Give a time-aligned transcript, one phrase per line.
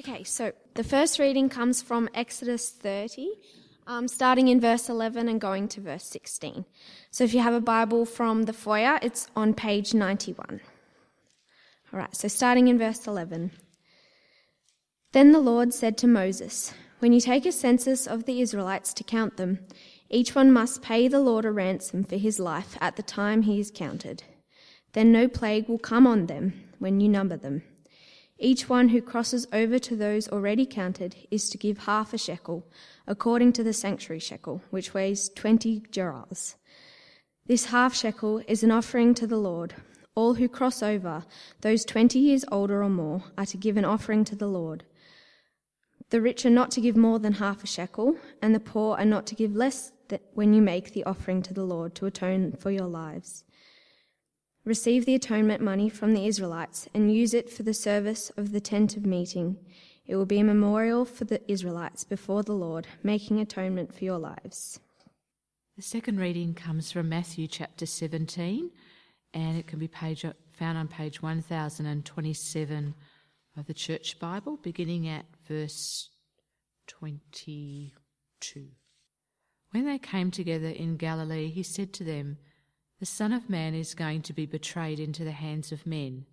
[0.00, 3.28] Okay, so the first reading comes from Exodus 30,
[3.86, 6.64] um, starting in verse 11 and going to verse 16.
[7.10, 10.62] So if you have a Bible from the foyer, it's on page 91.
[11.92, 13.50] All right, so starting in verse 11.
[15.12, 19.04] Then the Lord said to Moses, When you take a census of the Israelites to
[19.04, 19.66] count them,
[20.08, 23.60] each one must pay the Lord a ransom for his life at the time he
[23.60, 24.22] is counted.
[24.94, 27.64] Then no plague will come on them when you number them.
[28.42, 32.66] Each one who crosses over to those already counted is to give half a shekel,
[33.06, 36.54] according to the sanctuary shekel, which weighs twenty gerahs.
[37.44, 39.74] This half shekel is an offering to the Lord.
[40.14, 41.26] All who cross over,
[41.60, 44.84] those twenty years older or more, are to give an offering to the Lord.
[46.08, 49.04] The rich are not to give more than half a shekel, and the poor are
[49.04, 49.92] not to give less
[50.32, 53.44] when you make the offering to the Lord to atone for your lives.
[54.64, 58.60] Receive the atonement money from the Israelites and use it for the service of the
[58.60, 59.56] tent of meeting.
[60.06, 64.18] It will be a memorial for the Israelites before the Lord, making atonement for your
[64.18, 64.78] lives.
[65.76, 68.70] The second reading comes from Matthew chapter 17,
[69.32, 72.94] and it can be page, found on page 1027
[73.56, 76.10] of the Church Bible, beginning at verse
[76.86, 77.92] 22.
[79.70, 82.36] When they came together in Galilee, he said to them,
[83.00, 86.26] The Son of Man is going to be betrayed into the hands of men.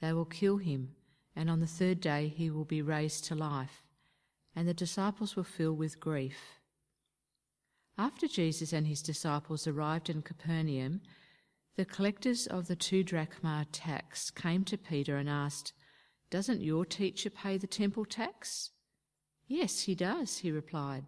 [0.00, 0.94] They will kill him,
[1.34, 3.82] and on the third day he will be raised to life.
[4.54, 6.60] And the disciples were filled with grief.
[7.98, 11.00] After Jesus and his disciples arrived in Capernaum,
[11.74, 15.72] the collectors of the two drachma tax came to Peter and asked,
[16.30, 18.70] doesn't your teacher pay the temple tax?
[19.48, 21.06] Yes, he does, he replied.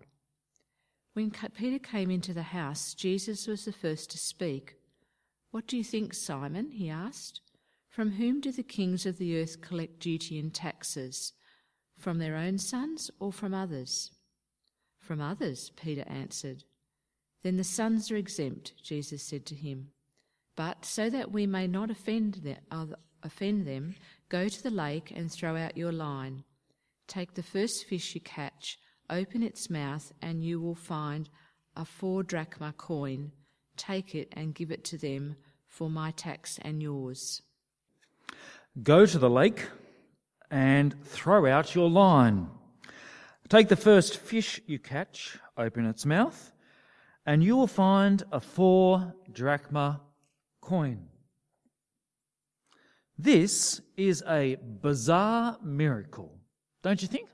[1.14, 4.74] When Peter came into the house, Jesus was the first to speak.
[5.56, 6.70] What do you think, Simon?
[6.70, 7.40] he asked.
[7.88, 11.32] From whom do the kings of the earth collect duty and taxes?
[11.96, 14.10] From their own sons or from others?
[15.00, 16.64] From others, Peter answered.
[17.42, 19.92] Then the sons are exempt, Jesus said to him.
[20.56, 22.34] But so that we may not offend
[23.24, 23.94] them,
[24.28, 26.44] Go to the lake and throw out your line.
[27.08, 28.78] Take the first fish you catch,
[29.08, 31.30] open its mouth, and you will find
[31.74, 33.32] a four drachma coin.
[33.78, 35.36] Take it and give it to them
[35.76, 37.42] for my tax and yours.
[38.82, 39.68] Go to the lake
[40.50, 42.48] and throw out your line.
[43.50, 46.52] Take the first fish you catch, open its mouth,
[47.26, 50.00] and you will find a four drachma
[50.62, 51.08] coin.
[53.18, 56.38] This is a bizarre miracle,
[56.82, 57.28] don't you think?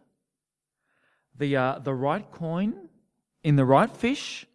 [1.39, 2.89] The, uh, the right coin
[3.45, 4.47] in the right fish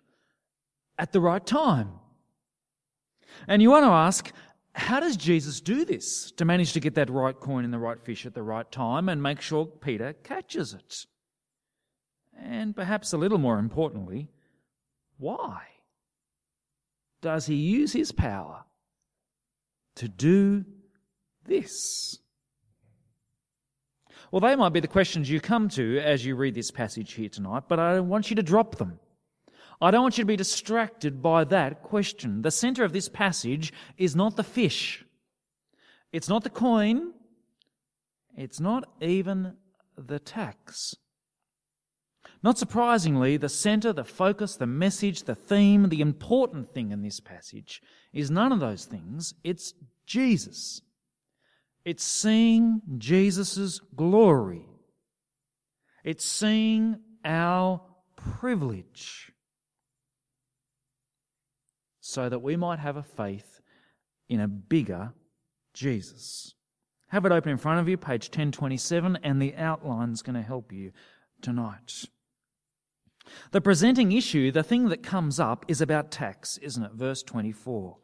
[1.00, 1.92] at the right time.
[3.48, 4.32] And you want to ask,
[4.74, 8.00] how does Jesus do this to manage to get that right coin in the right
[8.00, 11.06] fish at the right time and make sure Peter catches it?
[12.40, 14.30] And perhaps a little more importantly,
[15.18, 15.64] why
[17.22, 18.66] does he use his power
[19.96, 20.64] to do
[21.46, 22.20] this?
[24.32, 27.30] Well, they might be the questions you come to as you read this passage here
[27.30, 29.00] tonight, but I don't want you to drop them.
[29.80, 32.42] I don't want you to be distracted by that question.
[32.42, 35.06] The center of this passage is not the fish.
[36.12, 37.14] It's not the coin.
[38.36, 39.54] It's not even
[39.96, 40.96] the tax.
[42.44, 47.20] Not surprisingly, the center, the focus, the message, the theme, the important thing in this
[47.20, 47.82] passage
[48.14, 49.34] is none of those things.
[49.44, 49.74] It's
[50.06, 50.82] Jesus.
[51.84, 54.66] It's seeing Jesus' glory.
[56.04, 57.82] It's seeing our
[58.16, 59.32] privilege
[62.08, 63.60] so that we might have a faith
[64.30, 65.12] in a bigger
[65.74, 66.54] Jesus.
[67.08, 70.72] Have it open in front of you, page 1027, and the outline's going to help
[70.72, 70.94] you
[71.42, 72.06] tonight.
[73.52, 76.94] The presenting issue, the thing that comes up, is about tax, isn't it?
[76.94, 77.98] Verse 24.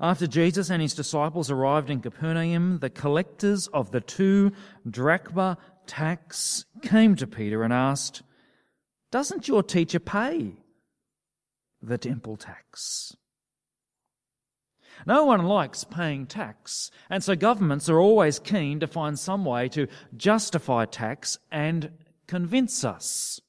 [0.00, 4.52] After Jesus and his disciples arrived in Capernaum, the collectors of the two
[4.88, 5.58] drachma
[5.88, 8.22] tax came to Peter and asked,
[9.10, 10.54] Doesn't your teacher pay
[11.82, 13.16] the temple tax?
[15.06, 19.68] No one likes paying tax, and so governments are always keen to find some way
[19.70, 19.86] to
[20.16, 21.90] justify tax and
[22.26, 23.40] convince us.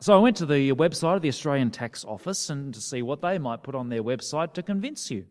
[0.00, 3.22] So I went to the website of the Australian Tax Office and to see what
[3.22, 5.26] they might put on their website to convince you.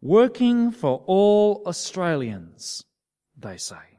[0.00, 2.84] Working for all Australians,
[3.36, 3.93] they say.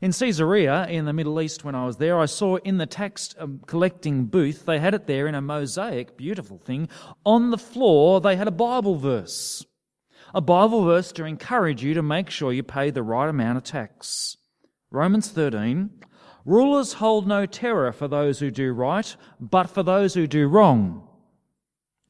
[0.00, 3.34] In Caesarea, in the Middle East, when I was there, I saw in the tax
[3.38, 6.88] um, collecting booth, they had it there in a mosaic, beautiful thing.
[7.24, 9.64] On the floor, they had a Bible verse.
[10.34, 13.64] A Bible verse to encourage you to make sure you pay the right amount of
[13.64, 14.36] tax.
[14.90, 15.90] Romans 13
[16.44, 21.08] Rulers hold no terror for those who do right, but for those who do wrong.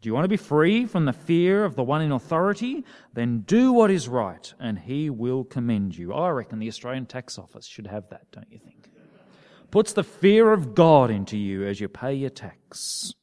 [0.01, 2.85] Do you want to be free from the fear of the one in authority?
[3.15, 6.13] Then do what is right, and he will commend you.
[6.13, 8.91] I reckon the Australian Tax Office should have that, don't you think?
[9.71, 13.15] Puts the fear of God into you as you pay your tax.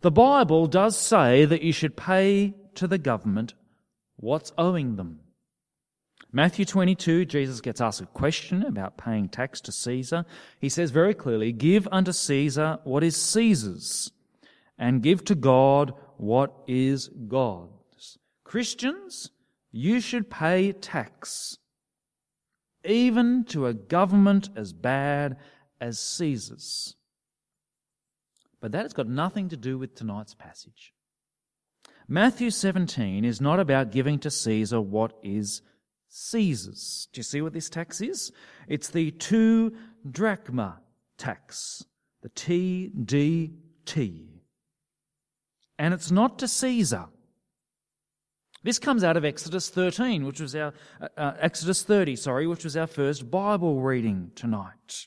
[0.00, 3.54] The Bible does say that you should pay to the government
[4.16, 5.20] what's owing them.
[6.32, 10.24] Matthew 22, Jesus gets asked a question about paying tax to Caesar.
[10.60, 14.12] He says very clearly, Give unto Caesar what is Caesar's,
[14.80, 18.18] and give to God what is God's.
[18.42, 19.30] Christians,
[19.70, 21.58] you should pay tax,
[22.84, 25.36] even to a government as bad
[25.80, 26.96] as Caesar's.
[28.60, 30.92] But that has got nothing to do with tonight's passage.
[32.08, 35.62] Matthew 17 is not about giving to Caesar what is
[36.08, 37.06] Caesar's.
[37.12, 38.32] Do you see what this tax is?
[38.66, 39.76] It's the two
[40.10, 40.80] drachma
[41.18, 41.84] tax,
[42.22, 43.50] the TDT.
[45.80, 47.06] And it's not to Caesar.
[48.62, 52.64] This comes out of Exodus 13, which was our, uh, uh Exodus 30, sorry, which
[52.64, 55.06] was our first Bible reading tonight.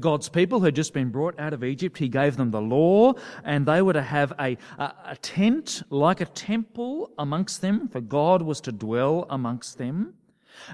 [0.00, 1.98] God's people had just been brought out of Egypt.
[1.98, 3.12] He gave them the law,
[3.44, 8.00] and they were to have a, a, a, tent like a temple amongst them, for
[8.00, 10.14] God was to dwell amongst them.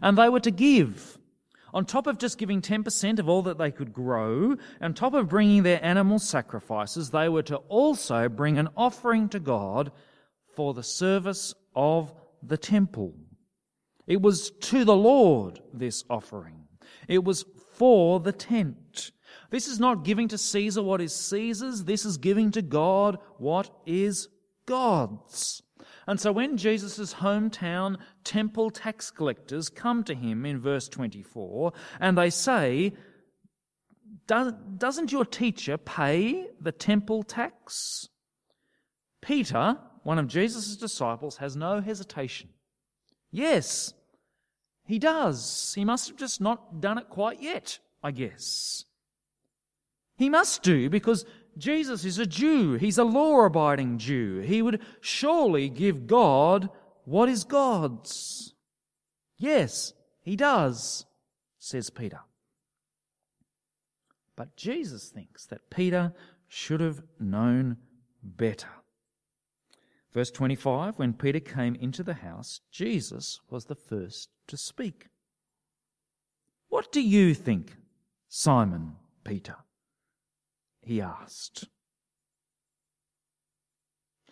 [0.01, 1.19] And they were to give.
[1.72, 5.28] On top of just giving 10% of all that they could grow, on top of
[5.28, 9.93] bringing their animal sacrifices, they were to also bring an offering to God
[10.55, 12.12] for the service of
[12.43, 13.14] the temple.
[14.06, 16.64] It was to the Lord, this offering.
[17.06, 17.44] It was
[17.75, 19.12] for the tent.
[19.50, 23.70] This is not giving to Caesar what is Caesar's, this is giving to God what
[23.87, 24.28] is
[24.66, 25.62] God's.
[26.11, 32.19] And so when Jesus' hometown temple tax collectors come to him in verse 24 and
[32.19, 32.95] they say,
[34.27, 38.09] Doesn't your teacher pay the temple tax?
[39.23, 42.49] Peter, one of Jesus' disciples, has no hesitation.
[43.31, 43.95] Yes,
[44.85, 45.75] he does.
[45.77, 48.85] He must have just not done it quite yet, I guess.
[50.17, 51.25] He must do because
[51.61, 52.75] Jesus is a Jew.
[52.75, 54.41] He's a law abiding Jew.
[54.41, 56.71] He would surely give God
[57.05, 58.55] what is God's.
[59.37, 59.93] Yes,
[60.23, 61.07] he does,
[61.59, 62.21] says Peter.
[64.37, 66.12] But Jesus thinks that Peter
[66.49, 67.77] should have known
[68.23, 68.69] better.
[70.12, 75.07] Verse 25 When Peter came into the house, Jesus was the first to speak.
[76.69, 77.77] What do you think,
[78.29, 79.57] Simon Peter?
[80.82, 81.69] He asked.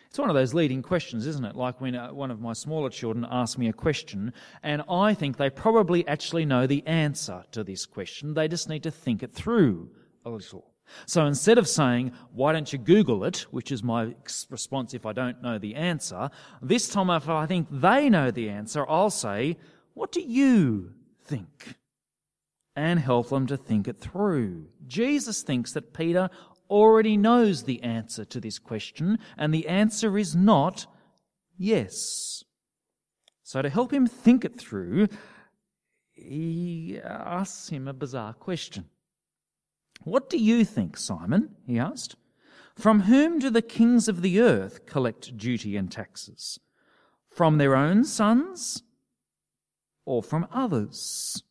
[0.09, 1.55] It's one of those leading questions, isn't it?
[1.55, 5.37] Like when uh, one of my smaller children asks me a question, and I think
[5.37, 8.35] they probably actually know the answer to this question.
[8.35, 9.91] They just need to think it through
[10.25, 10.73] a little.
[11.07, 14.15] So instead of saying, why don't you Google it, which is my
[14.51, 16.31] response if I don't know the answer,
[16.63, 19.59] this time if I think they know the answer, I'll say,
[19.95, 21.78] what do you think?
[22.79, 24.69] And help them to think it through.
[24.87, 26.31] Jesus thinks that Peter
[26.71, 30.87] already knows the answer to this question, and the answer is not
[31.57, 32.45] yes.
[33.43, 35.09] So to help him think it through,
[36.13, 38.85] he asks him a bizarre question.
[40.05, 41.57] What do you think, Simon?
[41.67, 42.15] he asked.
[42.77, 46.61] From whom do the kings of the earth collect duty and taxes?
[47.29, 48.85] From their own sons
[50.05, 51.43] or from others?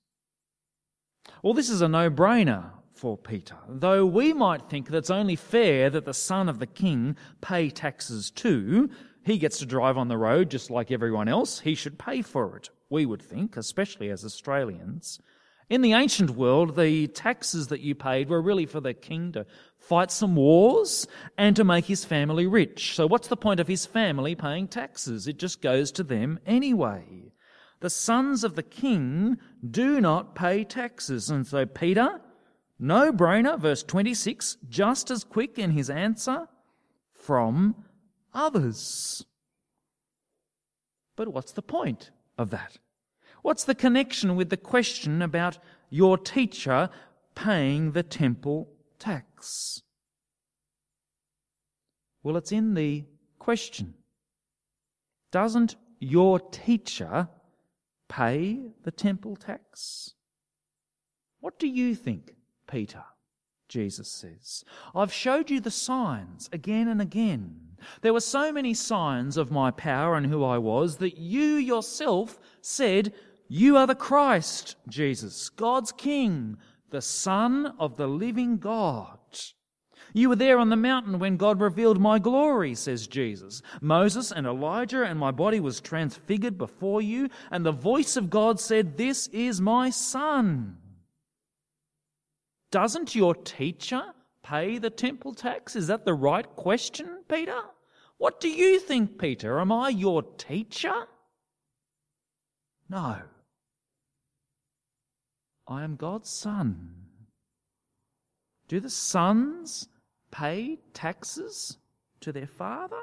[1.47, 5.37] Well, this is a no brainer for Peter, though we might think that it's only
[5.37, 8.89] fair that the son of the king pay taxes too.
[9.23, 11.61] He gets to drive on the road just like everyone else.
[11.61, 15.21] He should pay for it, we would think, especially as Australians.
[15.69, 19.45] In the ancient world, the taxes that you paid were really for the king to
[19.77, 22.93] fight some wars and to make his family rich.
[22.93, 25.29] So, what's the point of his family paying taxes?
[25.29, 27.31] It just goes to them anyway.
[27.79, 29.37] The sons of the king
[29.69, 31.29] do not pay taxes.
[31.29, 32.21] And so Peter,
[32.79, 36.47] no brainer, verse 26, just as quick in his answer,
[37.13, 37.75] from
[38.33, 39.25] others.
[41.15, 42.77] But what's the point of that?
[43.41, 45.57] What's the connection with the question about
[45.89, 46.89] your teacher
[47.35, 48.69] paying the temple
[48.99, 49.81] tax?
[52.23, 53.05] Well, it's in the
[53.39, 53.93] question.
[55.31, 57.29] Doesn't your teacher
[58.09, 60.13] pay the temple tax?
[61.39, 62.35] What do you think,
[62.67, 63.03] Peter?
[63.67, 64.63] Jesus says.
[64.95, 67.77] I've showed you the signs again and again.
[68.01, 72.39] There were so many signs of my power and who I was that you yourself
[72.61, 73.13] said,
[73.47, 76.57] You are the Christ, Jesus, God's King,
[76.89, 79.16] the Son of the living God.
[80.13, 83.61] You were there on the mountain when God revealed my glory, says Jesus.
[83.81, 88.59] Moses and Elijah, and my body was transfigured before you, and the voice of God
[88.59, 90.77] said, This is my Son.
[92.71, 94.01] Doesn't your teacher
[94.43, 95.75] pay the temple tax?
[95.75, 97.61] Is that the right question, Peter?
[98.17, 99.59] What do you think, Peter?
[99.59, 101.07] Am I your teacher?
[102.89, 103.17] No.
[105.67, 106.93] I am God's son.
[108.67, 109.87] Do the sons
[110.31, 111.77] pay taxes
[112.21, 113.01] to their father?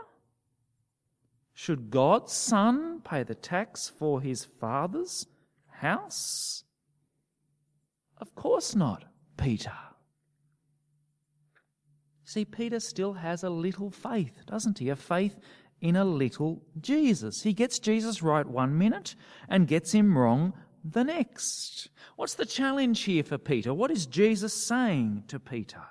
[1.55, 5.27] Should God's son pay the tax for his father's
[5.69, 6.65] house?
[8.19, 9.05] Of course not,
[9.37, 9.73] Peter.
[12.25, 14.89] See, Peter still has a little faith, doesn't he?
[14.89, 15.39] A faith
[15.81, 17.43] in a little Jesus.
[17.43, 19.15] He gets Jesus right one minute
[19.49, 21.89] and gets him wrong the next.
[22.17, 23.73] What's the challenge here for Peter?
[23.73, 25.83] What is Jesus saying to Peter?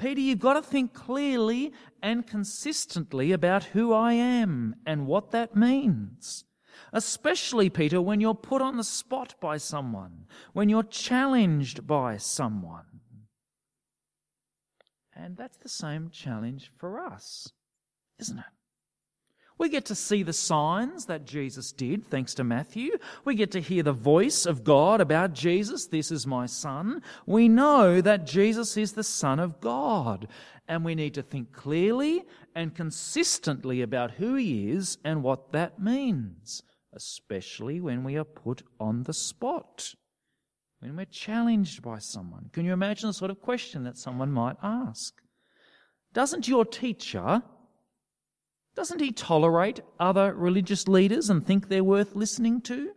[0.00, 5.54] Peter, you've got to think clearly and consistently about who I am and what that
[5.54, 6.44] means.
[6.92, 12.86] Especially, Peter, when you're put on the spot by someone, when you're challenged by someone.
[15.14, 17.52] And that's the same challenge for us,
[18.18, 18.44] isn't it?
[19.60, 22.92] We get to see the signs that Jesus did, thanks to Matthew.
[23.26, 25.86] We get to hear the voice of God about Jesus.
[25.86, 27.02] This is my son.
[27.26, 30.28] We know that Jesus is the Son of God.
[30.66, 32.22] And we need to think clearly
[32.54, 36.62] and consistently about who he is and what that means,
[36.94, 39.94] especially when we are put on the spot
[40.78, 42.48] when we're challenged by someone.
[42.54, 45.12] Can you imagine the sort of question that someone might ask?
[46.14, 47.42] Doesn't your teacher,
[48.76, 52.92] doesn't he tolerate other religious leaders and think they're worth listening to?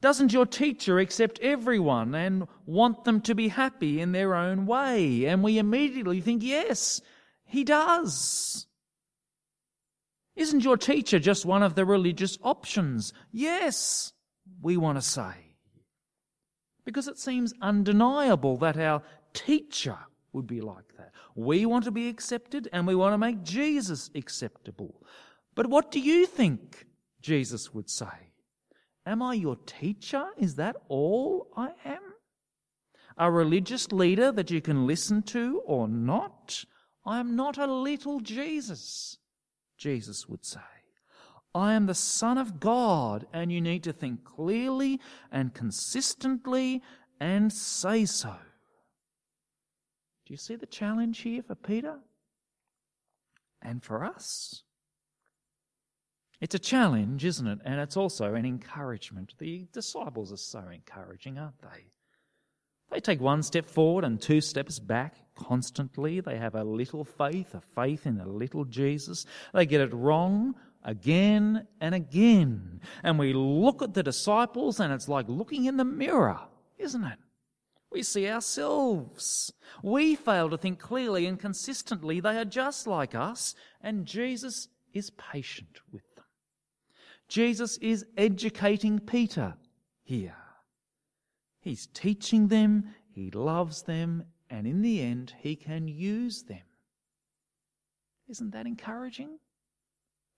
[0.00, 5.24] Doesn't your teacher accept everyone and want them to be happy in their own way?
[5.24, 7.00] And we immediately think, yes,
[7.44, 8.66] he does.
[10.34, 13.12] Isn't your teacher just one of the religious options?
[13.32, 14.12] Yes,
[14.60, 15.46] we want to say
[16.86, 19.02] because it seems undeniable that our
[19.34, 19.98] teacher
[20.32, 21.12] would be like that.
[21.36, 25.02] We want to be accepted and we want to make Jesus acceptable.
[25.54, 26.86] But what do you think
[27.20, 28.32] Jesus would say?
[29.04, 30.28] Am I your teacher?
[30.38, 32.02] Is that all I am?
[33.18, 36.64] A religious leader that you can listen to or not?
[37.04, 39.18] I am not a little Jesus,
[39.78, 40.60] Jesus would say.
[41.54, 45.00] I am the Son of God, and you need to think clearly
[45.30, 46.82] and consistently
[47.20, 48.34] and say so.
[50.26, 51.98] Do you see the challenge here for Peter?
[53.62, 54.64] And for us?
[56.40, 57.60] It's a challenge, isn't it?
[57.64, 59.34] And it's also an encouragement.
[59.38, 61.86] The disciples are so encouraging, aren't they?
[62.90, 66.20] They take one step forward and two steps back constantly.
[66.20, 69.26] They have a little faith, a faith in a little Jesus.
[69.54, 70.54] They get it wrong
[70.84, 72.80] again and again.
[73.02, 76.40] And we look at the disciples and it's like looking in the mirror,
[76.78, 77.18] isn't it?
[77.90, 79.52] We see ourselves.
[79.82, 82.20] We fail to think clearly and consistently.
[82.20, 86.24] They are just like us, and Jesus is patient with them.
[87.28, 89.54] Jesus is educating Peter
[90.02, 90.36] here.
[91.60, 96.62] He's teaching them, he loves them, and in the end, he can use them.
[98.28, 99.38] Isn't that encouraging?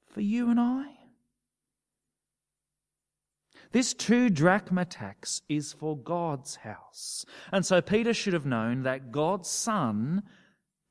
[0.08, 0.97] for you and I?
[3.72, 7.24] This two drachma tax is for God's house.
[7.52, 10.22] And so Peter should have known that God's Son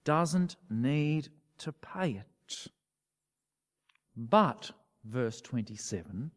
[0.04, 1.30] doesn't need
[1.60, 2.68] to pay it.
[4.16, 4.72] But,
[5.04, 6.32] verse 27,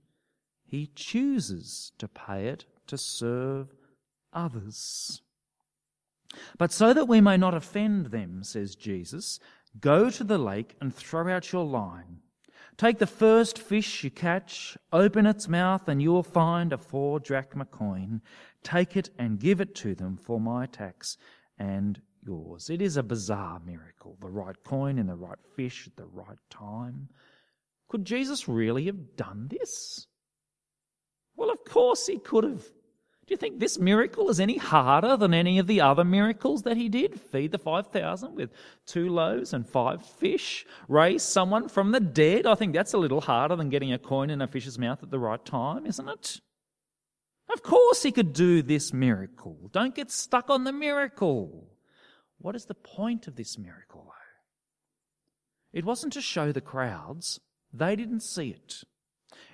[0.64, 3.75] he chooses to pay it to serve
[4.32, 5.23] others.
[6.59, 9.40] But so that we may not offend them, says Jesus,
[9.80, 12.20] go to the lake and throw out your line.
[12.80, 17.20] Take the first fish you catch, open its mouth, and you will find a four
[17.20, 18.22] drachma coin.
[18.62, 21.18] Take it and give it to them for my tax
[21.58, 22.70] and yours.
[22.70, 24.16] It is a bizarre miracle.
[24.22, 27.10] The right coin in the right fish at the right time.
[27.90, 30.06] Could Jesus really have done this?
[31.37, 32.64] Well, of course he could have.
[33.30, 36.76] Do you think this miracle is any harder than any of the other miracles that
[36.76, 37.20] he did?
[37.20, 38.50] Feed the 5,000 with
[38.87, 42.44] two loaves and five fish, raise someone from the dead.
[42.44, 45.12] I think that's a little harder than getting a coin in a fish's mouth at
[45.12, 46.40] the right time, isn't it?
[47.52, 49.70] Of course he could do this miracle.
[49.70, 51.68] Don't get stuck on the miracle.
[52.38, 55.78] What is the point of this miracle, though?
[55.78, 57.38] It wasn't to show the crowds,
[57.72, 58.82] they didn't see it.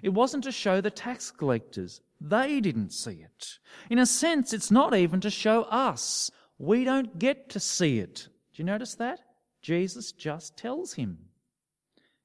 [0.01, 3.59] It wasn't to show the tax collectors, they didn't see it.
[3.91, 6.31] In a sense, it's not even to show us.
[6.59, 8.29] We don't get to see it.
[8.55, 9.21] Do you notice that?
[9.63, 11.19] Jesus just tells him.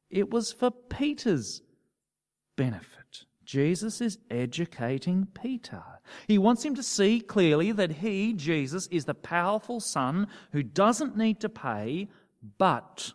[0.09, 1.61] It was for Peter's
[2.55, 3.25] benefit.
[3.43, 5.83] Jesus is educating Peter.
[6.27, 11.17] He wants him to see clearly that he, Jesus, is the powerful Son who doesn't
[11.17, 12.07] need to pay,
[12.57, 13.11] but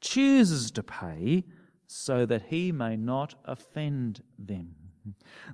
[0.00, 1.44] chooses to pay
[1.86, 4.74] so that he may not offend them.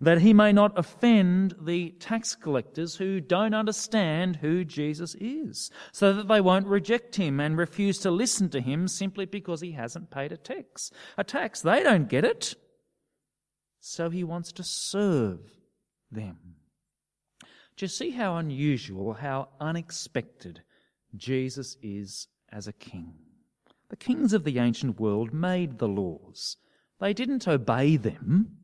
[0.01, 6.13] That he may not offend the tax collectors who don't understand who Jesus is, so
[6.13, 10.11] that they won't reject him and refuse to listen to him simply because he hasn't
[10.11, 10.91] paid a tax.
[11.17, 12.55] A tax, they don't get it.
[13.81, 15.41] So he wants to serve
[16.11, 16.57] them.
[17.77, 20.63] Do you see how unusual, how unexpected
[21.17, 23.15] Jesus is as a king?
[23.89, 26.57] The kings of the ancient world made the laws.
[27.01, 28.58] They didn't obey them.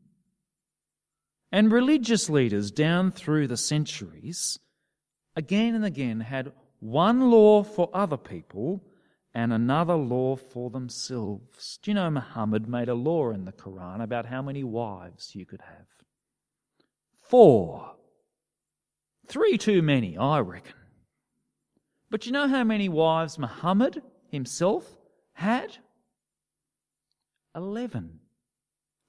[1.55, 4.59] And religious leaders down through the centuries
[5.37, 8.83] again and again had one law for other people
[9.33, 11.79] and another law for themselves.
[11.81, 15.47] Do you know Muhammad made a law in the Quran about how many wives you
[15.47, 15.87] could have?
[17.21, 17.95] Four.
[19.29, 20.75] Three too many, I reckon.
[22.11, 24.99] But you know how many wives Muhammad himself
[25.35, 25.79] had?
[27.55, 28.19] Eleven.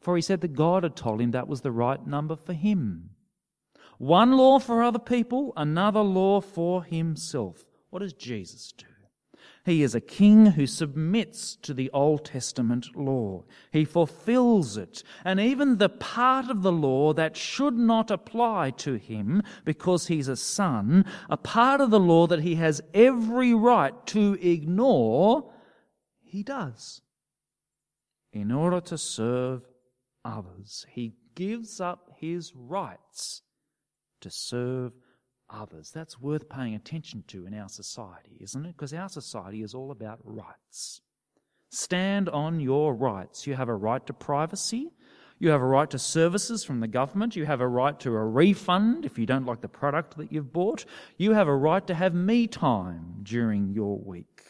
[0.06, 3.10] For he said that God had told him that was the right number for him.
[3.98, 7.66] One law for other people, another law for himself.
[7.90, 8.86] What does Jesus do?
[9.66, 13.46] He is a king who submits to the Old Testament law.
[13.72, 15.02] He fulfills it.
[15.24, 20.28] And even the part of the law that should not apply to him because he's
[20.28, 25.52] a son, a part of the law that he has every right to ignore,
[26.22, 27.02] he does.
[28.32, 29.64] In order to serve
[30.26, 33.44] others, he gives up his rights
[34.22, 34.92] to serve
[35.50, 35.92] others.
[35.94, 38.76] That's worth paying attention to in our society, isn't it?
[38.76, 41.02] Because our society is all about rights.
[41.70, 43.46] Stand on your rights.
[43.46, 44.92] You have a right to privacy.
[45.38, 47.36] You have a right to services from the government.
[47.36, 50.54] You have a right to a refund if you don't like the product that you've
[50.54, 50.86] bought.
[51.18, 54.42] You have a right to have me time during your week.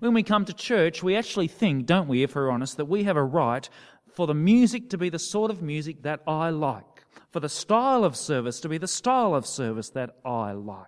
[0.00, 3.04] When we come to church, we actually think, don't we, if we're honest, that we
[3.04, 3.68] have a right
[4.12, 6.84] for the music to be the sort of music that I like
[7.30, 10.86] for the style of service to be the style of service that I like.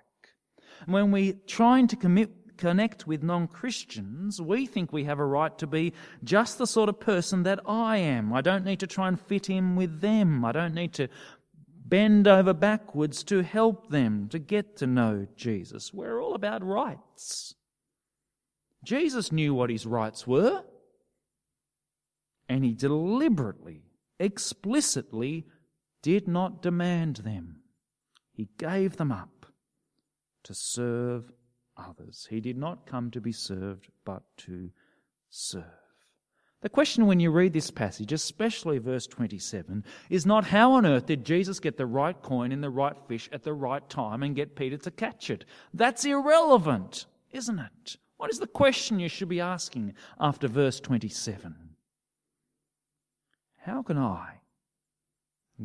[0.85, 5.25] And when we're trying to commit, connect with non Christians, we think we have a
[5.25, 5.93] right to be
[6.25, 8.33] just the sort of person that I am.
[8.33, 10.45] I don't need to try and fit in with them.
[10.45, 11.09] I don't need to
[11.85, 15.93] bend over backwards to help them to get to know Jesus.
[15.93, 17.55] We're all about rights.
[18.83, 20.63] Jesus knew what his rights were,
[22.51, 23.85] and he deliberately,
[24.19, 25.47] explicitly
[26.03, 27.61] did not demand them.
[28.33, 29.47] He gave them up
[30.43, 31.31] to serve
[31.77, 32.27] others.
[32.29, 34.71] He did not come to be served, but to
[35.29, 35.63] serve.
[36.63, 41.07] The question when you read this passage, especially verse 27, is not how on earth
[41.07, 44.35] did Jesus get the right coin in the right fish at the right time and
[44.35, 45.45] get Peter to catch it?
[45.73, 47.97] That's irrelevant, isn't it?
[48.17, 51.70] What is the question you should be asking after verse 27?
[53.65, 54.41] How can I,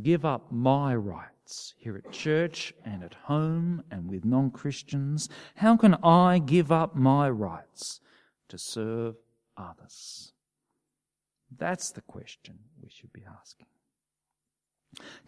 [0.02, 5.30] give up my rights here at church and at home and with non Christians?
[5.56, 8.02] How can I give up my rights
[8.50, 9.16] to serve
[9.56, 10.34] others?
[11.58, 13.68] That's the question we should be asking.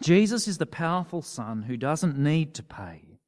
[0.01, 3.19] Jesus is the powerful Son who doesn't need to pay,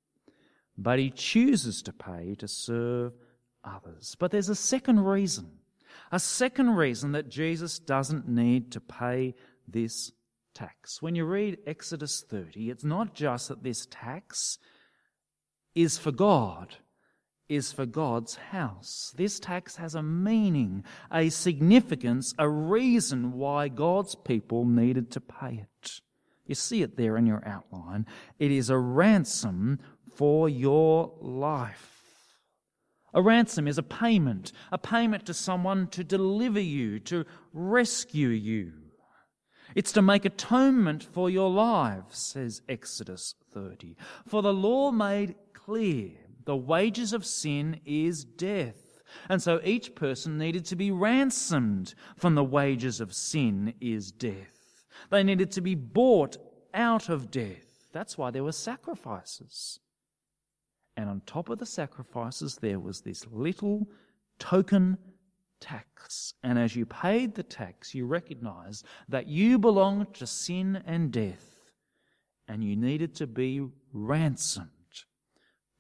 [0.78, 3.14] but he chooses to pay to serve
[3.64, 4.16] others.
[4.20, 5.59] But there's a second reason.
[6.12, 9.36] A second reason that Jesus doesn't need to pay
[9.68, 10.12] this
[10.56, 11.02] tax.
[11.02, 14.58] When you read Exodus 30, it's not just that this tax
[15.76, 16.76] is for God,
[17.48, 19.14] is for God's house.
[19.16, 25.68] This tax has a meaning, a significance, a reason why God's people needed to pay
[25.68, 25.92] it.
[26.46, 28.08] You see it there in your outline.
[28.40, 29.80] It is a ransom
[30.16, 31.99] for your life.
[33.14, 38.74] A ransom is a payment, a payment to someone to deliver you, to rescue you.
[39.76, 43.96] It's to make atonement for your lives, says Exodus 30.
[44.28, 46.12] For the law made clear
[46.46, 48.76] the wages of sin is death.
[49.28, 54.84] And so each person needed to be ransomed from the wages of sin is death.
[55.10, 56.38] They needed to be bought
[56.74, 57.88] out of death.
[57.92, 59.80] That's why there were sacrifices.
[61.00, 63.88] And on top of the sacrifices, there was this little
[64.38, 64.98] token
[65.62, 66.34] tax.
[66.44, 71.56] And as you paid the tax, you recognized that you belonged to sin and death,
[72.50, 74.68] and you needed to be ransomed,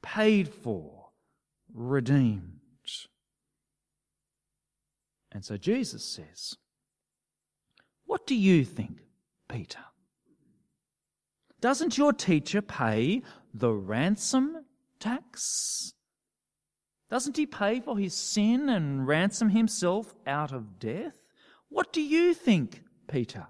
[0.01, 1.09] paid for,
[1.73, 2.61] redeemed.
[5.33, 6.55] And so Jesus says,
[8.05, 9.01] What do you think,
[9.49, 9.83] Peter?
[11.59, 13.21] Doesn't your teacher pay
[13.53, 14.63] the ransom
[14.99, 15.93] tax?
[17.09, 21.17] Doesn't he pay for his sin and ransom himself out of death?
[21.69, 23.47] What do you think, Peter?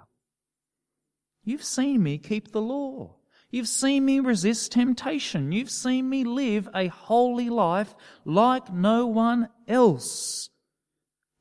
[1.44, 3.16] You've seen me keep the law.
[3.52, 5.52] You've seen me resist temptation.
[5.52, 10.50] You've seen me live a holy life like no one else.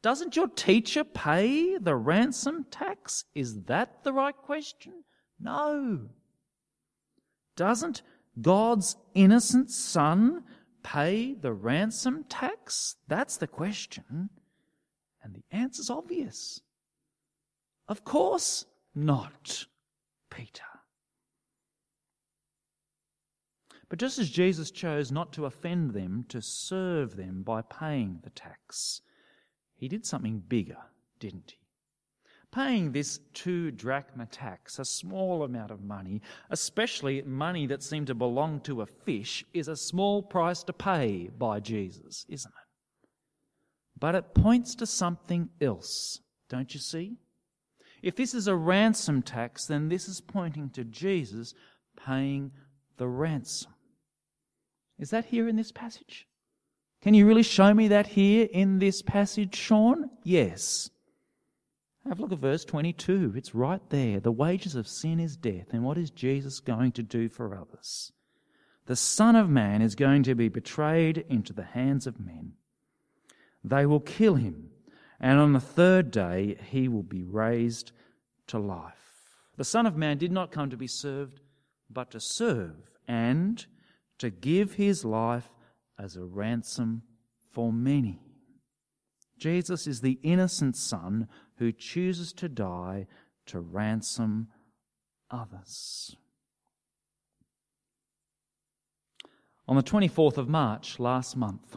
[0.02, 3.24] Doesn't your teacher pay the ransom tax?
[3.34, 5.04] Is that the right question?
[5.38, 6.08] No.
[7.56, 8.02] Doesn't
[8.40, 10.44] God's innocent son
[10.82, 12.96] pay the ransom tax?
[13.08, 14.30] That's the question.
[15.22, 16.60] And the answer's obvious.
[17.88, 19.66] Of course not,
[20.30, 20.62] Peter.
[23.88, 28.30] But just as Jesus chose not to offend them, to serve them by paying the
[28.30, 29.00] tax,
[29.76, 30.76] he did something bigger,
[31.18, 31.57] didn't he?
[32.50, 38.14] Paying this two drachma tax, a small amount of money, especially money that seemed to
[38.14, 42.68] belong to a fish, is a small price to pay by Jesus, isn't it?
[44.00, 47.18] But it points to something else, don't you see?
[48.02, 51.52] If this is a ransom tax, then this is pointing to Jesus
[51.96, 52.52] paying
[52.96, 53.72] the ransom.
[54.98, 56.26] Is that here in this passage?
[57.02, 60.10] Can you really show me that here in this passage, Sean?
[60.24, 60.90] Yes.
[62.08, 63.34] Have a look at verse 22.
[63.36, 64.18] It's right there.
[64.18, 65.66] The wages of sin is death.
[65.72, 68.12] And what is Jesus going to do for others?
[68.86, 72.52] The Son of Man is going to be betrayed into the hands of men.
[73.62, 74.70] They will kill him,
[75.20, 77.92] and on the third day he will be raised
[78.46, 78.94] to life.
[79.58, 81.40] The Son of Man did not come to be served,
[81.90, 83.66] but to serve and
[84.16, 85.50] to give his life
[85.98, 87.02] as a ransom
[87.52, 88.27] for many.
[89.38, 93.06] Jesus is the innocent Son who chooses to die
[93.46, 94.48] to ransom
[95.30, 96.16] others.
[99.66, 101.76] On the 24th of March last month,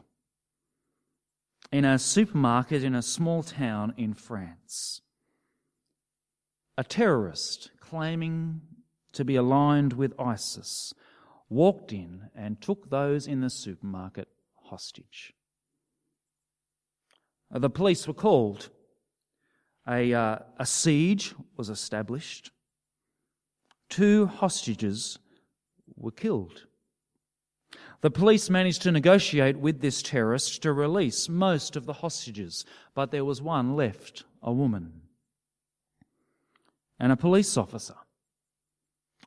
[1.71, 5.02] in a supermarket in a small town in France,
[6.78, 8.62] a terrorist claiming
[9.13, 10.93] to be aligned with ISIS
[11.50, 14.30] walked in and took those in the supermarket
[14.69, 15.34] hostage.
[17.53, 18.69] The police were called.
[19.87, 22.51] A, uh, a siege was established.
[23.89, 25.19] Two hostages
[25.95, 26.65] were killed.
[28.01, 33.11] The police managed to negotiate with this terrorist to release most of the hostages, but
[33.11, 35.01] there was one left, a woman.
[36.99, 37.95] And a police officer,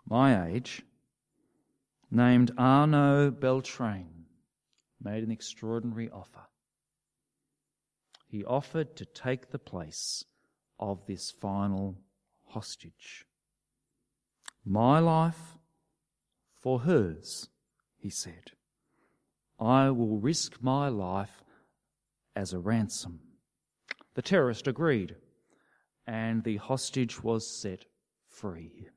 [0.08, 0.82] my age,
[2.10, 4.26] named Arnaud Beltrame,
[5.02, 6.46] made an extraordinary offer.
[8.34, 10.24] He offered to take the place
[10.80, 11.94] of this final
[12.46, 13.26] hostage.
[14.64, 15.56] My life
[16.58, 17.48] for hers,
[17.96, 18.50] he said.
[19.60, 21.44] I will risk my life
[22.34, 23.20] as a ransom.
[24.14, 25.14] The terrorist agreed,
[26.04, 27.84] and the hostage was set
[28.26, 28.88] free.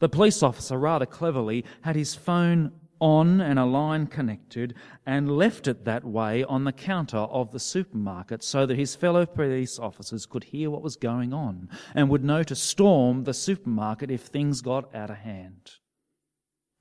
[0.00, 5.66] The police officer, rather cleverly, had his phone on and a line connected and left
[5.66, 10.26] it that way on the counter of the supermarket so that his fellow police officers
[10.26, 14.60] could hear what was going on and would know to storm the supermarket if things
[14.60, 15.72] got out of hand.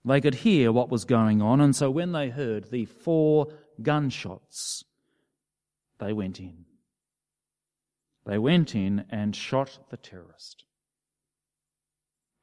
[0.04, 3.48] They could hear what was going on, and so when they heard the four
[3.82, 4.84] gunshots,
[6.00, 6.66] they went in.
[8.26, 10.66] They went in and shot the terrorist.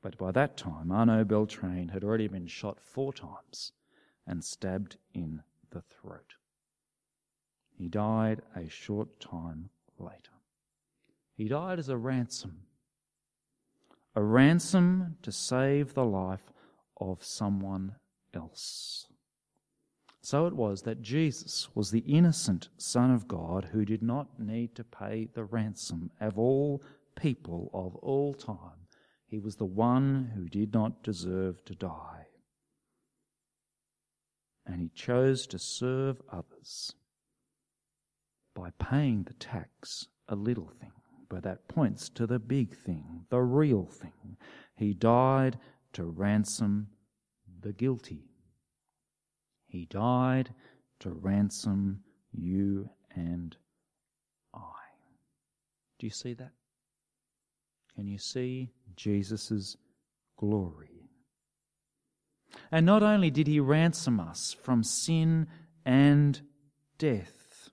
[0.02, 3.72] But by that time, Arnaud Beltrame had already been shot four times
[4.26, 6.34] and stabbed in the throat.
[7.70, 10.32] He died a short time later.
[11.36, 12.62] He died as a ransom,
[14.14, 16.52] a ransom to save the life
[17.00, 17.94] of someone
[18.34, 19.06] else.
[20.20, 24.74] So it was that Jesus was the innocent Son of God who did not need
[24.76, 26.82] to pay the ransom of all
[27.16, 28.81] people of all time
[29.32, 32.26] he was the one who did not deserve to die.
[34.66, 36.92] And he chose to serve others
[38.54, 40.92] by paying the tax, a little thing,
[41.30, 44.36] but that points to the big thing, the real thing.
[44.76, 45.58] He died
[45.94, 46.88] to ransom
[47.62, 48.28] the guilty.
[49.64, 50.52] He died
[51.00, 53.56] to ransom you and
[54.52, 54.82] I.
[55.98, 56.52] Do you see that?
[58.02, 59.76] Can you see Jesus'
[60.36, 61.08] glory?
[62.72, 65.46] And not only did he ransom us from sin
[65.86, 66.40] and
[66.98, 67.70] death,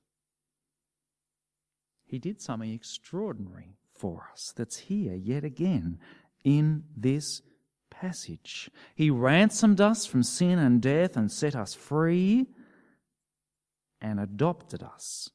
[2.06, 5.98] he did something extraordinary for us that's here yet again
[6.44, 7.42] in this
[7.90, 8.70] passage.
[8.94, 12.46] He ransomed us from sin and death and set us free
[14.00, 15.32] and adopted us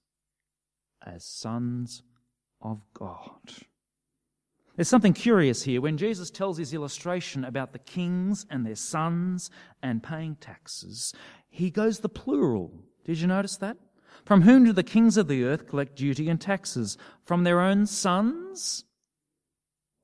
[1.05, 2.05] as sons
[2.61, 3.41] of God.
[4.77, 9.51] There's something curious here when Jesus tells his illustration about the kings and their sons
[9.83, 11.15] and paying taxes.
[11.49, 12.73] He goes the plural.
[13.05, 13.77] Did you notice that?
[14.25, 16.97] From whom do the kings of the earth collect duty and taxes?
[17.25, 18.85] From their own sons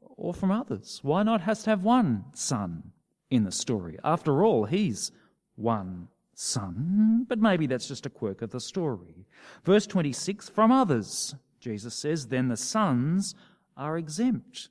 [0.00, 1.00] or from others?
[1.02, 2.92] Why not has to have one son
[3.30, 3.98] in the story?
[4.04, 5.10] After all, he's
[5.56, 9.26] one son, but maybe that's just a quirk of the story.
[9.64, 13.34] Verse 26 from others, Jesus says, then the sons
[13.80, 14.68] are exempt,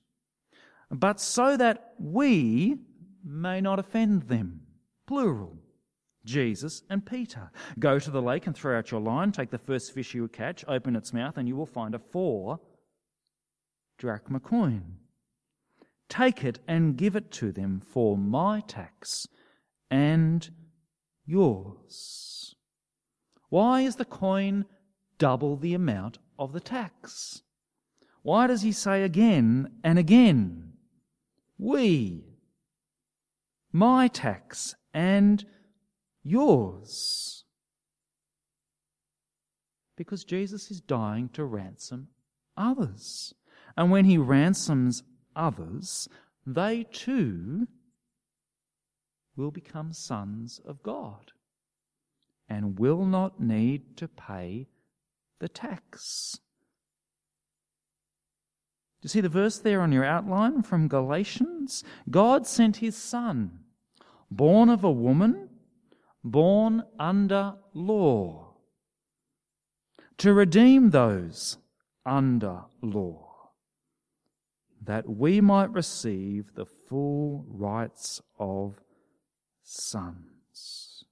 [0.89, 2.77] but so that we
[3.25, 4.61] may not offend them.
[5.07, 5.57] Plural.
[6.25, 7.51] Jesus and Peter.
[7.79, 10.63] Go to the lake and throw out your line, take the first fish you catch,
[10.67, 12.59] open its mouth, and you will find a four
[13.97, 14.97] drachma coin.
[16.07, 19.27] Take it and give it to them for my tax
[19.89, 20.49] and
[21.25, 22.55] yours.
[23.49, 24.65] Why is the coin
[25.17, 27.41] double the amount of the tax?
[28.21, 30.73] Why does he say again and again,
[31.57, 32.23] we,
[33.71, 35.45] my tax and
[36.23, 37.43] yours?
[39.95, 42.09] Because Jesus is dying to ransom
[42.57, 43.33] others.
[43.75, 45.03] And when he ransoms
[45.35, 46.09] others,
[46.45, 47.67] they too
[49.35, 51.31] will become sons of God
[52.49, 54.67] and will not need to pay
[55.39, 56.39] the tax.
[59.01, 61.83] Do you see the verse there on your outline from Galatians?
[62.09, 63.59] God sent his Son,
[64.29, 65.49] born of a woman,
[66.23, 68.55] born under law,
[70.17, 71.57] to redeem those
[72.05, 73.29] under law
[74.81, 78.81] that we might receive the full rights of
[79.63, 81.05] sons.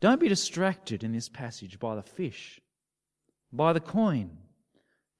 [0.00, 2.60] Don't be distracted in this passage by the fish,
[3.56, 4.38] by the coin,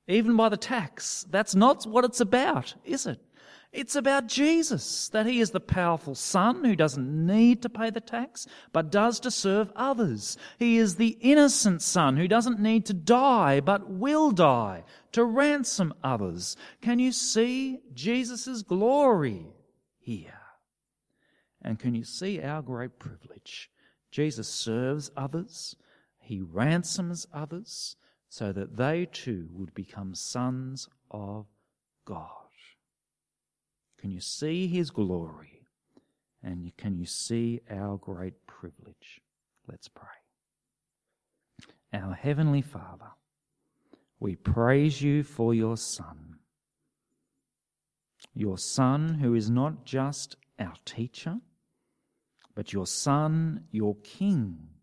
[0.08, 1.24] even by the tax.
[1.30, 3.20] That's not what it's about, is it?
[3.74, 8.00] It's about Jesus, that he is the powerful son who doesn't need to pay the
[8.00, 10.36] tax, but does to serve others.
[10.60, 15.92] He is the innocent son who doesn't need to die, but will die to ransom
[16.04, 16.56] others.
[16.82, 19.48] Can you see Jesus' glory
[19.98, 20.38] here?
[21.60, 23.70] And can you see our great privilege?
[24.12, 25.74] Jesus serves others,
[26.20, 27.96] he ransoms others,
[28.34, 31.46] so that they too would become sons of
[32.04, 32.48] God.
[33.96, 35.68] Can you see his glory?
[36.42, 39.20] And can you see our great privilege?
[39.68, 40.08] Let's pray.
[41.92, 43.12] Our Heavenly Father,
[44.18, 46.40] we praise you for your Son.
[48.34, 51.36] Your Son, who is not just our teacher,
[52.56, 54.73] but your Son, your King.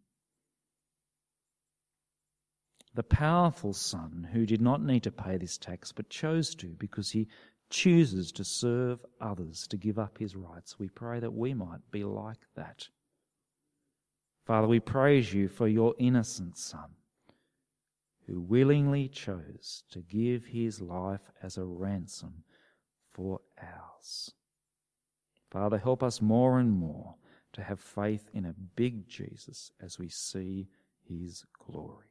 [2.94, 7.12] The powerful Son who did not need to pay this tax but chose to because
[7.12, 7.28] he
[7.70, 10.78] chooses to serve others, to give up his rights.
[10.78, 12.90] We pray that we might be like that.
[14.46, 16.90] Father, we praise you for your innocent Son,
[18.28, 22.44] who willingly chose to give his life as a ransom
[23.14, 24.34] for ours.
[25.50, 27.16] Father, help us more and more
[27.54, 30.68] to have faith in a big Jesus as we see
[31.08, 32.11] his glory.